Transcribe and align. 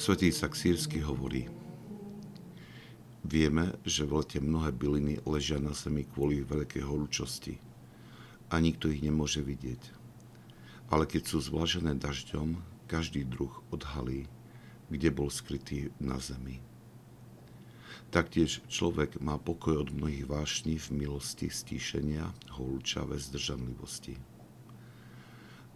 Svetý 0.00 0.32
Saxírsky 0.32 1.04
hovorí, 1.04 1.44
Vieme, 3.20 3.76
že 3.84 4.08
v 4.08 4.24
lete 4.24 4.40
mnohé 4.40 4.72
byliny 4.72 5.20
ležia 5.28 5.60
na 5.60 5.76
zemi 5.76 6.08
kvôli 6.08 6.40
veľkej 6.40 6.88
horúčosti 6.88 7.60
a 8.48 8.64
nikto 8.64 8.88
ich 8.88 9.04
nemôže 9.04 9.44
vidieť. 9.44 9.92
Ale 10.88 11.04
keď 11.04 11.22
sú 11.28 11.44
zvlažené 11.44 12.00
dažďom, 12.00 12.64
každý 12.88 13.28
druh 13.28 13.52
odhalí, 13.68 14.24
kde 14.88 15.12
bol 15.12 15.28
skrytý 15.28 15.92
na 16.00 16.16
zemi. 16.16 16.64
Taktiež 18.08 18.64
človek 18.72 19.20
má 19.20 19.36
pokoj 19.36 19.84
od 19.84 19.92
mnohých 19.92 20.24
vášní 20.24 20.80
v 20.80 20.96
milosti, 20.96 21.52
stíšenia, 21.52 22.32
horúčave, 22.56 23.20
zdržanlivosti. 23.20 24.16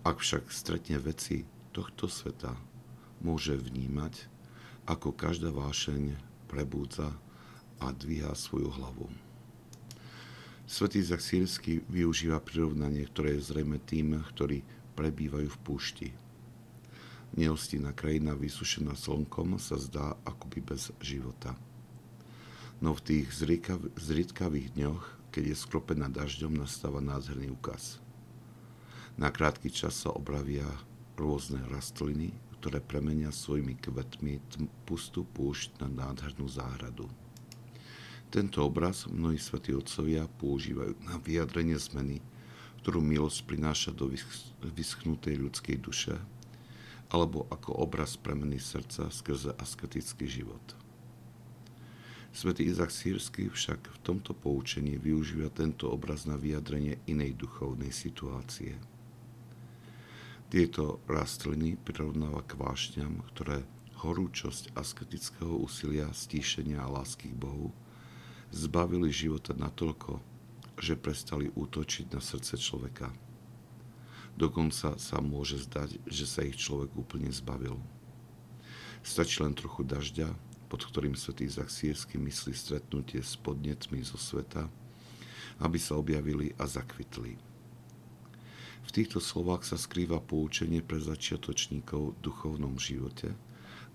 Ak 0.00 0.24
však 0.24 0.48
stretne 0.48 0.96
veci 0.96 1.44
tohto 1.76 2.08
sveta, 2.08 2.56
môže 3.24 3.56
vnímať, 3.56 4.28
ako 4.84 5.16
každá 5.16 5.48
vášeň 5.48 6.12
prebúdza 6.44 7.08
a 7.80 7.90
dvíha 7.90 8.36
svoju 8.36 8.68
hlavu. 8.68 9.08
Svetý 10.68 11.00
Zach 11.00 11.24
Sírsky 11.24 11.80
využíva 11.88 12.40
prirovnanie, 12.40 13.08
ktoré 13.08 13.36
je 13.36 13.48
zrejme 13.48 13.80
tým, 13.84 14.20
ktorí 14.36 14.60
prebývajú 14.94 15.48
v 15.48 15.62
púšti. 15.64 16.08
Nehostinná 17.34 17.96
krajina 17.96 18.36
vysušená 18.36 18.94
slnkom 18.94 19.58
sa 19.58 19.80
zdá 19.80 20.14
akoby 20.22 20.60
bez 20.62 20.94
života. 21.02 21.56
No 22.78 22.94
v 22.94 23.00
tých 23.02 23.26
zriedkavých 23.96 24.76
dňoch, 24.76 25.32
keď 25.34 25.44
je 25.50 25.56
skropená 25.56 26.06
dažďom, 26.12 26.60
nastáva 26.60 27.02
nádherný 27.02 27.50
ukaz– 27.50 27.98
na 29.14 29.30
krátky 29.30 29.70
čas 29.70 29.94
sa 29.94 30.10
obravia 30.10 30.66
rôzne 31.14 31.62
rastliny, 31.70 32.34
ktoré 32.58 32.80
premenia 32.80 33.28
svojimi 33.28 33.76
kvetmi 33.76 34.40
pustú 34.88 35.22
púšť 35.36 35.84
na 35.84 36.08
nádhernú 36.08 36.48
záhradu. 36.48 37.06
Tento 38.32 38.66
obraz 38.66 39.06
mnohí 39.06 39.38
svätí 39.38 39.76
otcovia 39.76 40.26
používajú 40.40 40.98
na 41.06 41.20
vyjadrenie 41.22 41.78
zmeny, 41.78 42.18
ktorú 42.82 42.98
milosť 43.04 43.46
prináša 43.46 43.90
do 43.94 44.10
vyschnutej 44.74 45.38
ľudskej 45.38 45.76
duše, 45.78 46.16
alebo 47.12 47.46
ako 47.52 47.78
obraz 47.78 48.18
premeny 48.18 48.58
srdca 48.58 49.06
skrze 49.12 49.54
asketický 49.54 50.26
život. 50.26 50.64
Svetý 52.34 52.66
Izak 52.66 52.90
Sírsky 52.90 53.46
však 53.46 53.86
v 53.86 53.98
tomto 54.02 54.34
poučení 54.34 54.98
využíva 54.98 55.54
tento 55.54 55.86
obraz 55.86 56.26
na 56.26 56.34
vyjadrenie 56.34 56.98
inej 57.06 57.38
duchovnej 57.38 57.94
situácie– 57.94 58.74
tieto 60.54 61.02
rastliny 61.10 61.74
prirovnáva 61.74 62.46
k 62.46 62.54
vášňam, 62.54 63.26
ktoré 63.34 63.66
horúčosť 64.06 64.70
asketického 64.78 65.50
úsilia, 65.50 66.06
stíšenia 66.14 66.78
a 66.78 66.86
lásky 66.94 67.34
k 67.34 67.40
Bohu 67.42 67.74
zbavili 68.54 69.10
života 69.10 69.50
natoľko, 69.50 70.22
že 70.78 70.94
prestali 70.94 71.50
útočiť 71.50 72.14
na 72.14 72.22
srdce 72.22 72.54
človeka. 72.54 73.10
Dokonca 74.38 74.94
sa 74.94 75.18
môže 75.18 75.58
zdať, 75.58 75.98
že 76.06 76.22
sa 76.22 76.46
ich 76.46 76.54
človek 76.54 76.94
úplne 76.94 77.34
zbavil. 77.34 77.74
Stačí 79.02 79.42
len 79.42 79.58
trochu 79.58 79.82
dažďa, 79.82 80.38
pod 80.70 80.86
ktorým 80.86 81.18
svätý 81.18 81.50
Izak 81.50 81.66
Sírsky 81.66 82.14
myslí 82.14 82.54
stretnutie 82.54 83.18
s 83.26 83.34
podnetmi 83.42 84.06
zo 84.06 84.22
sveta, 84.22 84.70
aby 85.58 85.82
sa 85.82 85.98
objavili 85.98 86.54
a 86.62 86.70
zakvitli. 86.70 87.53
Týchto 88.94 89.18
slovách 89.18 89.66
sa 89.66 89.74
skrýva 89.74 90.22
poučenie 90.22 90.78
pre 90.78 91.02
začiatočníkov 91.02 92.14
v 92.14 92.20
duchovnom 92.22 92.78
živote, 92.78 93.34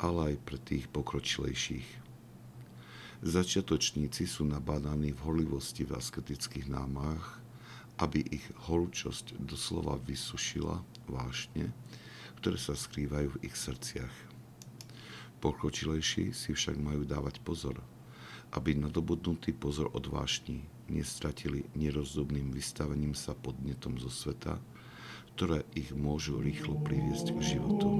ale 0.00 0.32
aj 0.32 0.34
pre 0.40 0.56
tých 0.56 0.88
pokročilejších. 0.88 1.84
Začiatočníci 3.20 4.24
sú 4.24 4.48
nabádaní 4.48 5.12
v 5.12 5.20
horlivosti 5.20 5.84
v 5.84 6.00
asketických 6.00 6.72
námách, 6.72 7.44
aby 8.00 8.24
ich 8.24 8.48
horúčosť 8.64 9.36
doslova 9.36 10.00
vysušila 10.00 10.80
vášne, 11.04 11.76
ktoré 12.40 12.56
sa 12.56 12.72
skrývajú 12.72 13.36
v 13.36 13.52
ich 13.52 13.56
srdciach. 13.56 14.16
Pokročilejší 15.44 16.32
si 16.32 16.56
však 16.56 16.80
majú 16.80 17.04
dávať 17.04 17.44
pozor, 17.44 17.84
aby 18.56 18.72
nadobudnutý 18.72 19.52
pozor 19.52 19.92
od 19.92 20.08
vášni 20.08 20.64
nestratili 20.88 21.68
nerozumným 21.76 22.48
vystavením 22.48 23.12
sa 23.12 23.36
podnetom 23.36 24.00
zo 24.00 24.08
sveta, 24.08 24.56
ktoré 25.36 25.68
ich 25.76 25.92
môžu 25.92 26.40
rýchlo 26.40 26.80
priviesť 26.80 27.36
k 27.36 27.60
životu. 27.60 27.92